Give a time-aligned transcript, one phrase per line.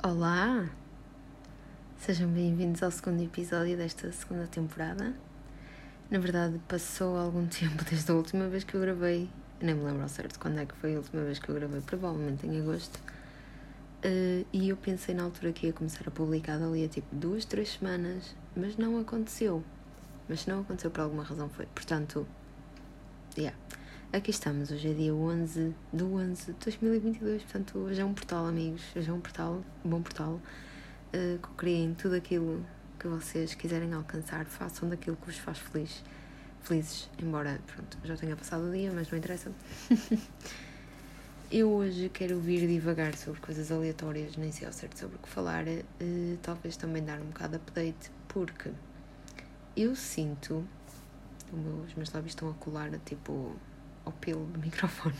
[0.00, 0.70] Olá!
[1.98, 5.12] Sejam bem-vindos ao segundo episódio desta segunda temporada.
[6.08, 9.28] Na verdade, passou algum tempo desde a última vez que eu gravei.
[9.60, 11.54] Eu nem me lembro ao certo quando é que foi a última vez que eu
[11.56, 12.96] gravei, provavelmente em agosto.
[14.04, 17.44] Uh, e eu pensei na altura que ia começar a publicar dali a tipo duas,
[17.44, 19.64] três semanas, mas não aconteceu.
[20.28, 21.66] Mas se não aconteceu por alguma razão foi.
[21.74, 22.24] Portanto,
[23.36, 23.58] yeah.
[24.10, 28.46] Aqui estamos, hoje é dia 11 do 11 de 2022, portanto hoje é um portal,
[28.46, 32.64] amigos, hoje é um portal, um bom portal, uh, que criem tudo aquilo
[32.98, 36.02] que vocês quiserem alcançar, façam daquilo que vos faz feliz,
[36.62, 39.52] felizes, embora, pronto, já tenha passado o dia, mas não interessa.
[41.52, 45.28] Eu hoje quero vir divagar sobre coisas aleatórias, nem sei ao certo sobre o que
[45.28, 48.70] falar, uh, talvez também dar um bocado de update, porque
[49.76, 50.66] eu sinto,
[51.86, 53.54] os meus lábios estão a colar, tipo
[54.08, 55.14] ao pelo do microfone.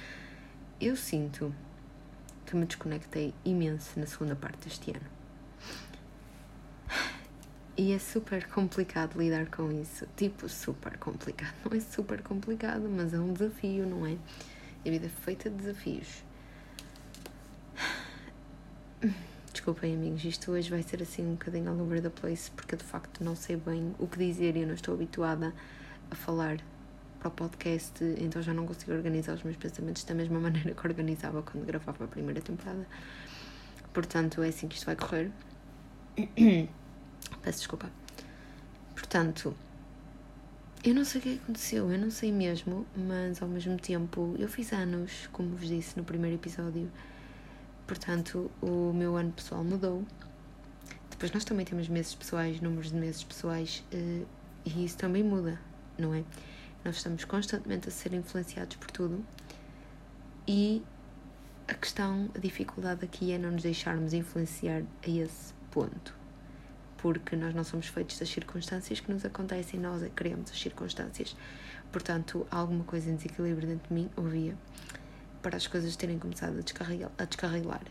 [0.80, 1.54] Eu sinto
[2.46, 5.06] que me desconectei imenso na segunda parte deste ano.
[7.76, 10.06] E é super complicado lidar com isso.
[10.16, 11.54] Tipo, super complicado.
[11.64, 14.16] Não é super complicado, mas é um desafio, não é?
[14.86, 16.22] A vida é feita de desafios.
[19.52, 22.84] Desculpem, amigos, isto hoje vai ser assim um bocadinho all over the place, porque de
[22.84, 25.54] facto não sei bem o que dizer e eu não estou habituada
[26.10, 26.58] a falar
[27.22, 30.86] para o podcast, então já não consigo organizar os meus pensamentos da mesma maneira que
[30.86, 32.84] organizava quando gravava a primeira temporada.
[33.92, 35.30] Portanto, é assim que isto vai correr.
[37.42, 37.88] Peço desculpa.
[38.94, 39.54] Portanto,
[40.82, 44.48] eu não sei o que aconteceu, eu não sei mesmo, mas ao mesmo tempo eu
[44.48, 46.90] fiz anos, como vos disse no primeiro episódio.
[47.86, 50.04] Portanto, o meu ano pessoal mudou.
[51.08, 54.22] Depois nós também temos meses pessoais, números de meses pessoais, eh,
[54.64, 55.60] e isso também muda,
[55.96, 56.24] não é?
[56.84, 59.24] Nós estamos constantemente a ser influenciados por tudo
[60.46, 60.82] e
[61.68, 66.14] a questão, a dificuldade aqui é não nos deixarmos influenciar a esse ponto.
[66.98, 70.60] Porque nós não somos feitos das circunstâncias que nos acontecem, nós é que criamos as
[70.60, 71.36] circunstâncias.
[71.90, 74.56] Portanto, alguma coisa em desequilíbrio dentro de mim, ouvia,
[75.40, 77.10] para as coisas terem começado a descarrilar.
[77.16, 77.82] A descarrilar.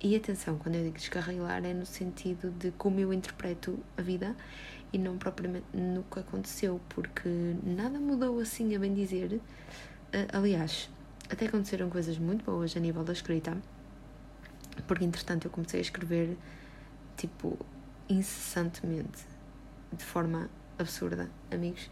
[0.00, 4.34] E atenção, quando eu digo descarrilar, é no sentido de como eu interpreto a vida
[4.92, 7.28] e não propriamente no que aconteceu, porque
[7.64, 9.34] nada mudou assim, a bem dizer.
[9.34, 9.40] Uh,
[10.32, 10.90] aliás,
[11.30, 13.56] até aconteceram coisas muito boas a nível da escrita,
[14.86, 16.36] porque entretanto eu comecei a escrever
[17.16, 17.58] tipo
[18.08, 19.24] incessantemente,
[19.92, 21.88] de forma absurda, amigos.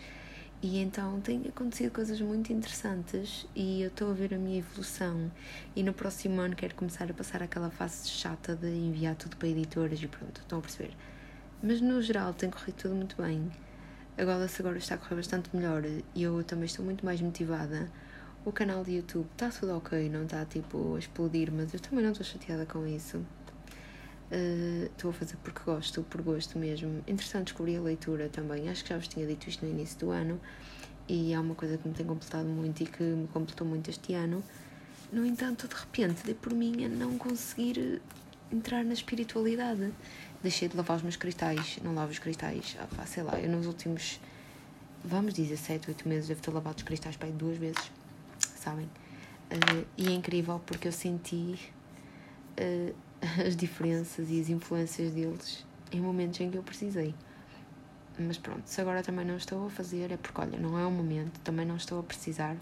[0.62, 5.32] E então têm acontecido coisas muito interessantes e eu estou a ver a minha evolução.
[5.74, 9.48] E no próximo ano quero começar a passar aquela fase chata de enviar tudo para
[9.48, 10.94] editoras e pronto, estão a perceber?
[11.62, 13.50] Mas no geral tem corrido tudo muito bem.
[14.16, 15.82] Agora, se agora está a correr bastante melhor
[16.14, 17.90] e eu também estou muito mais motivada.
[18.44, 22.02] O canal de YouTube está tudo ok, não está tipo a explodir, mas eu também
[22.02, 23.18] não estou chateada com isso.
[23.18, 27.04] Uh, estou a fazer porque gosto, por gosto mesmo.
[27.06, 28.70] Interessante descobrir a leitura também.
[28.70, 30.40] Acho que já vos tinha dito isto no início do ano
[31.06, 34.14] e é uma coisa que me tem completado muito e que me completou muito este
[34.14, 34.42] ano.
[35.12, 38.00] No entanto, de repente, dei por mim a não conseguir
[38.52, 39.92] entrar na espiritualidade
[40.42, 43.66] deixei de lavar os meus cristais, não lavo os cristais, ah, sei lá, eu nos
[43.66, 44.20] últimos,
[45.04, 47.90] vamos dizer, 7, 8 meses devo ter lavado os cristais para duas vezes,
[48.56, 48.86] sabem?
[49.50, 51.58] Uh, e é incrível porque eu senti
[52.58, 52.94] uh,
[53.46, 57.14] as diferenças e as influências deles em momentos em que eu precisei.
[58.18, 60.90] Mas pronto, se agora também não estou a fazer, é porque, olha, não é o
[60.90, 62.56] momento, também não estou a precisar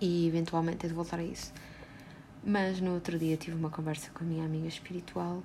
[0.00, 1.52] e eventualmente é de voltar a isso.
[2.44, 5.44] Mas no outro dia tive uma conversa com a minha amiga espiritual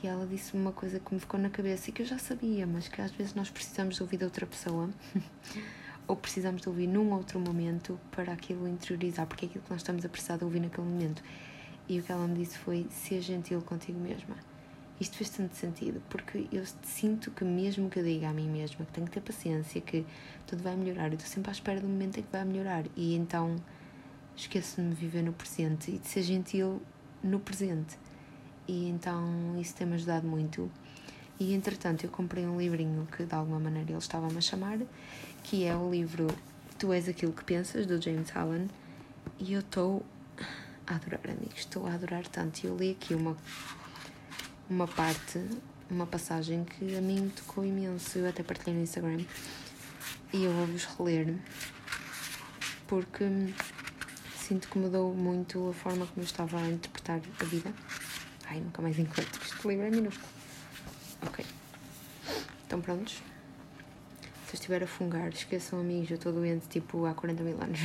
[0.00, 2.66] e ela disse-me uma coisa que me ficou na cabeça e que eu já sabia,
[2.68, 4.88] mas que às vezes nós precisamos de ouvir de outra pessoa
[6.06, 9.80] ou precisamos de ouvir num outro momento para aquilo interiorizar, porque é aquilo que nós
[9.80, 11.20] estamos a precisar de ouvir naquele momento.
[11.88, 14.36] E o que ela me disse foi: ser gentil contigo mesma.
[15.00, 18.84] Isto fez tanto sentido, porque eu sinto que, mesmo que eu diga a mim mesma
[18.84, 20.06] que tenho que ter paciência, que
[20.46, 23.16] tudo vai melhorar, eu estou sempre à espera do momento em que vai melhorar, e
[23.16, 23.56] então
[24.36, 26.80] esqueço-me de viver no presente e de ser gentil
[27.22, 27.96] no presente
[28.70, 30.70] e então isso tem-me ajudado muito.
[31.40, 34.78] E entretanto eu comprei um livrinho que de alguma maneira ele estava-me a chamar,
[35.42, 36.28] que é o livro
[36.78, 38.68] Tu És Aquilo que Pensas, do James Allen,
[39.40, 40.06] e eu estou
[40.86, 42.62] a adorar, amigos, estou a adorar tanto.
[42.62, 43.36] E eu li aqui uma,
[44.68, 45.44] uma parte,
[45.90, 49.24] uma passagem que a mim tocou imenso, eu até partilhei no Instagram,
[50.32, 51.34] e eu vou-vos reler,
[52.86, 53.24] porque
[54.50, 57.72] sinto que mudou muito a forma como eu estava a interpretar a vida.
[58.48, 59.40] Ai, nunca mais encontro.
[59.40, 60.26] Este livro é minúsculo.
[61.24, 61.44] Ok.
[62.64, 63.22] Estão prontos?
[64.48, 67.78] Se eu estiver a fungar, esqueçam amigos, eu estou doente tipo há 40 mil anos.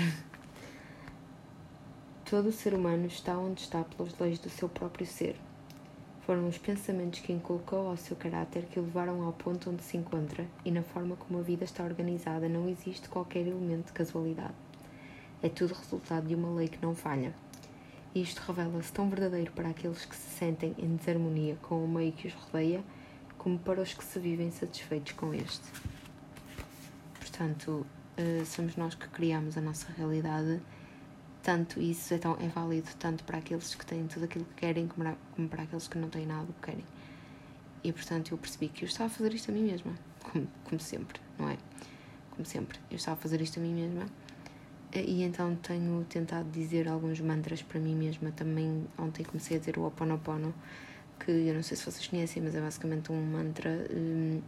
[2.28, 5.36] Todo ser humano está onde está pelas leis do seu próprio ser.
[6.26, 9.98] Foram os pensamentos que inculcou ao seu caráter que o levaram ao ponto onde se
[9.98, 14.65] encontra, e na forma como a vida está organizada não existe qualquer elemento de casualidade.
[15.46, 17.32] É tudo resultado de uma lei que não falha.
[18.16, 22.12] E isto revela-se tão verdadeiro para aqueles que se sentem em desarmonia com o meio
[22.14, 22.84] que os rodeia,
[23.38, 25.62] como para os que se vivem satisfeitos com este.
[27.20, 27.86] Portanto,
[28.18, 30.60] uh, somos nós que criamos a nossa realidade.
[31.44, 34.88] Tanto isso é, tão, é válido tanto para aqueles que têm tudo aquilo que querem,
[34.88, 36.86] como para aqueles que não têm nada que querem.
[37.84, 39.94] E portanto, eu percebi que eu estava a fazer isto a mim mesma,
[40.24, 41.58] como, como sempre, não é?
[42.32, 44.08] Como sempre, eu estava a fazer isto a mim mesma.
[45.02, 48.32] E então tenho tentado dizer alguns mantras para mim mesma.
[48.32, 50.54] Também ontem comecei a dizer o Ho Oponopono,
[51.20, 54.42] que eu não sei se vocês conhecem, mas é basicamente um mantra um,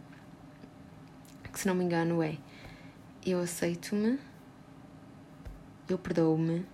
[1.52, 2.38] que, se não me engano, é
[3.26, 4.18] eu aceito-me,
[5.88, 6.64] eu perdoo-me,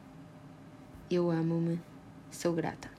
[1.11, 1.81] eu amo-me,
[2.31, 2.91] sou grata.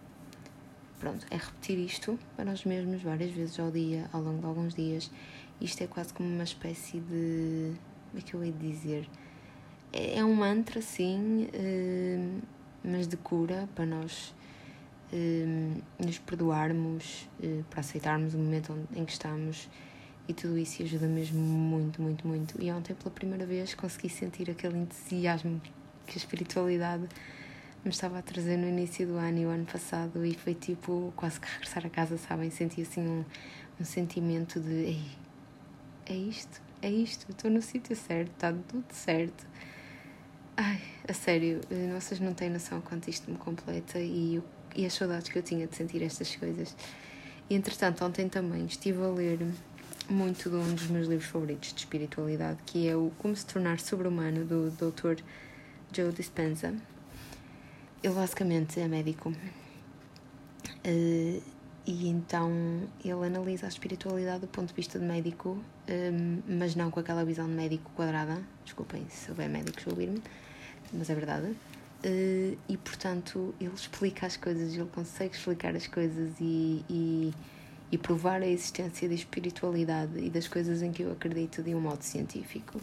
[0.99, 4.73] Pronto, é repetir isto para nós mesmos várias vezes ao dia, ao longo de alguns
[4.73, 5.11] dias.
[5.61, 7.73] Isto é quase como uma espécie de.
[8.09, 9.07] Como é que eu ia dizer?
[9.91, 12.39] É, é um mantra, sim, eh,
[12.83, 14.33] mas de cura para nós
[15.13, 15.45] eh,
[15.99, 19.69] nos perdoarmos, eh, para aceitarmos o momento em que estamos
[20.27, 22.61] e tudo isso ajuda mesmo muito, muito, muito.
[22.61, 25.61] E ontem, pela primeira vez, consegui sentir aquele entusiasmo
[26.07, 27.07] que a espiritualidade
[27.83, 30.25] me estava a trazer no início do ano e o ano passado.
[30.25, 32.49] E foi tipo quase que regressar a casa, sabem?
[32.49, 33.23] Senti assim um,
[33.79, 35.05] um sentimento de: Ei,
[36.07, 39.45] é isto, é isto, estou no sítio certo, está tudo certo.
[40.57, 41.59] Ai, a sério,
[41.93, 44.41] vocês não têm noção quanto isto me completa e,
[44.73, 46.75] e as saudades que eu tinha de sentir estas coisas.
[47.49, 49.39] E entretanto, ontem também estive a ler
[50.09, 53.81] muito de um dos meus livros favoritos de espiritualidade, que é o Como se tornar
[53.81, 55.21] sobre-humano do Dr.
[55.91, 56.73] Joe Dispenza.
[58.01, 59.33] Ele basicamente é médico.
[60.85, 61.41] Uh,
[61.87, 62.51] e então
[63.03, 66.11] ele analisa a espiritualidade do ponto de vista de médico, um, eh,
[66.47, 68.41] mas não com aquela visão de médico quadrada.
[68.63, 70.19] Desculpem se houver médicos ouvir-me,
[70.93, 71.47] mas é verdade.
[72.03, 77.33] Uh, e portanto ele explica as coisas, ele consegue explicar as coisas e, e
[77.91, 81.79] e provar a existência da espiritualidade e das coisas em que eu acredito de um
[81.79, 82.79] modo científico.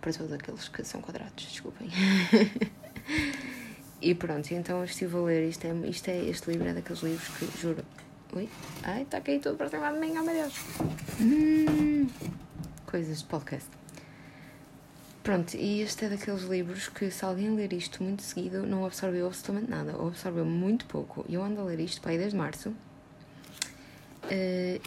[0.00, 1.88] Para todos aqueles que são quadrados, desculpem.
[4.02, 5.48] e pronto, então eu estive a ler.
[5.48, 7.84] Isto é, isto é, este livro é daqueles livros que, juro.
[8.34, 8.48] Ui,
[8.82, 10.54] ai, está cair tudo para cima de mim, oh meu Deus.
[11.20, 12.08] Hum,
[12.84, 13.81] coisas de podcast.
[15.22, 19.26] Pronto, e este é daqueles livros que, se alguém ler isto muito seguido, não absorveu
[19.26, 21.24] absolutamente nada, ou absorveu muito pouco.
[21.28, 22.74] Eu ando a ler isto para aí desde março
[24.30, 24.80] eh,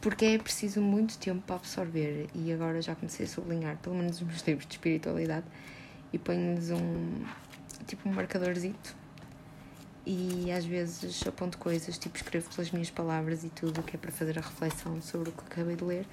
[0.00, 4.16] porque é preciso muito tempo para absorver e agora já comecei a sublinhar pelo menos
[4.16, 5.46] os meus livros de espiritualidade
[6.12, 7.24] e ponho-lhes um
[7.86, 8.96] tipo um marcadorzito
[10.06, 14.10] e às vezes aponto coisas, tipo escrevo pelas minhas palavras e tudo, que é para
[14.10, 16.06] fazer a reflexão sobre o que acabei de ler,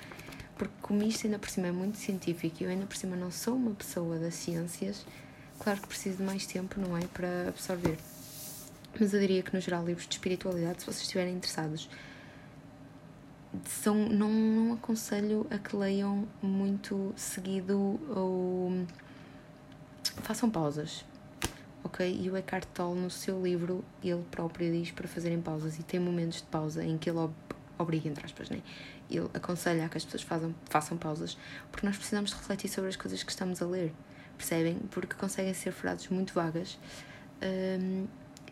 [0.58, 3.32] porque como isto ainda por cima é muito científico e eu ainda por cima não
[3.32, 5.06] sou uma pessoa das ciências,
[5.60, 7.98] claro que preciso de mais tempo, não é, para absorver.
[9.00, 11.88] Mas eu diria que no geral livros de espiritualidade, se vocês estiverem interessados,
[13.66, 18.86] são, não, não aconselho a que leiam muito seguido ou
[20.22, 21.06] façam pausas.
[21.84, 22.20] Ok?
[22.22, 26.00] E o Eckhart Tolle, no seu livro, ele próprio diz para fazerem pausas e tem
[26.00, 27.30] momentos de pausa em que ele
[27.78, 28.62] obriga, entre aspas, né?
[29.10, 31.38] ele aconselha que as pessoas façam, façam pausas
[31.72, 33.94] porque nós precisamos refletir sobre as coisas que estamos a ler,
[34.38, 34.80] percebem?
[34.92, 36.78] Porque conseguem ser frases muito vagas
[37.42, 38.08] um,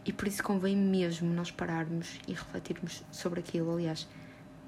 [0.06, 3.74] e por isso convém mesmo nós pararmos e refletirmos sobre aquilo.
[3.74, 4.08] Aliás,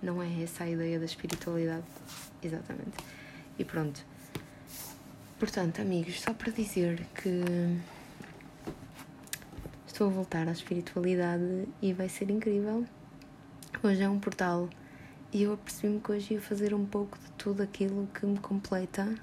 [0.01, 1.85] não é essa a ideia da espiritualidade.
[2.41, 2.97] Exatamente.
[3.59, 4.03] E pronto.
[5.37, 7.43] Portanto, amigos, só para dizer que
[9.85, 12.85] estou a voltar à espiritualidade e vai ser incrível.
[13.83, 14.69] Hoje é um portal
[15.31, 19.13] e eu apercebi-me que hoje ia fazer um pouco de tudo aquilo que me completa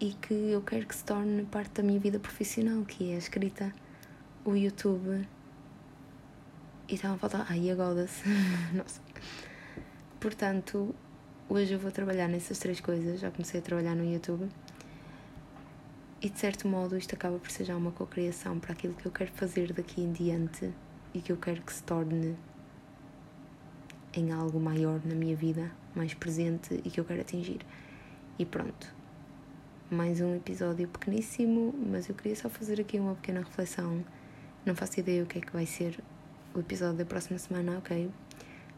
[0.00, 3.18] e que eu quero que se torne parte da minha vida profissional, que é a
[3.18, 3.74] escrita,
[4.42, 5.28] o YouTube.
[6.88, 7.46] E estava a faltar.
[7.50, 8.22] Ai, a Goddess.
[8.72, 9.02] Nossa.
[10.18, 10.94] Portanto,
[11.46, 13.20] hoje eu vou trabalhar nessas três coisas.
[13.20, 14.48] Já comecei a trabalhar no YouTube.
[16.22, 19.12] E de certo modo isto acaba por ser já uma cocriação para aquilo que eu
[19.12, 20.72] quero fazer daqui em diante
[21.12, 22.36] e que eu quero que se torne
[24.16, 27.60] em algo maior na minha vida, mais presente e que eu quero atingir.
[28.38, 28.94] E pronto.
[29.90, 34.04] Mais um episódio pequeníssimo, mas eu queria só fazer aqui uma pequena reflexão.
[34.64, 36.02] Não faço ideia o que é que vai ser
[36.54, 38.10] o episódio da próxima semana, ok?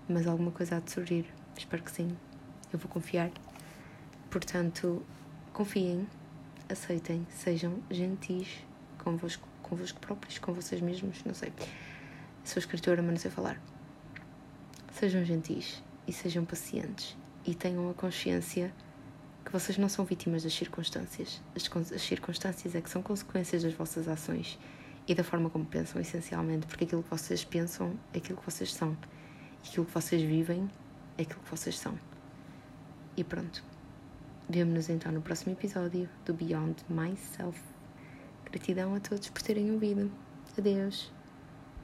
[0.08, 1.26] Mas alguma coisa há de surgir.
[1.56, 2.16] Espero que sim.
[2.72, 3.30] Eu vou confiar.
[4.30, 5.02] Portanto,
[5.52, 6.06] confiem,
[6.68, 8.62] aceitem, sejam gentis
[8.98, 11.24] convosco, convosco próprios, com vocês mesmos.
[11.24, 11.52] Não sei.
[12.44, 13.77] Sou escritora, mas não sei falar.
[14.98, 18.74] Sejam gentis e sejam pacientes e tenham a consciência
[19.44, 21.40] que vocês não são vítimas das circunstâncias.
[21.54, 24.58] As, as circunstâncias é que são consequências das vossas ações
[25.06, 28.74] e da forma como pensam, essencialmente, porque aquilo que vocês pensam é aquilo que vocês
[28.74, 28.96] são,
[29.64, 30.68] e aquilo que vocês vivem
[31.16, 31.98] é aquilo que vocês são.
[33.16, 33.64] E pronto.
[34.50, 37.60] Vemo-nos então no próximo episódio do Beyond Myself.
[38.44, 40.10] Gratidão a todos por terem ouvido.
[40.58, 41.17] Adeus.